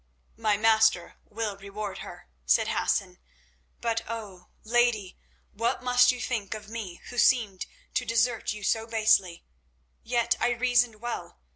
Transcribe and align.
"My 0.37 0.57
master 0.57 1.17
will 1.25 1.55
reward 1.57 1.99
her," 1.99 2.27
said 2.43 2.69
Hassan. 2.69 3.19
"But 3.81 4.01
oh! 4.07 4.47
lady, 4.63 5.19
what 5.51 5.83
must 5.83 6.11
you 6.11 6.19
think 6.19 6.55
of 6.55 6.67
me 6.67 7.01
who 7.11 7.19
seemed 7.19 7.67
to 7.93 8.03
desert 8.03 8.51
you 8.51 8.63
so 8.63 8.87
basely? 8.87 9.43
Yet 10.01 10.35
I 10.39 10.49
reasoned 10.53 11.01
well. 11.01 11.37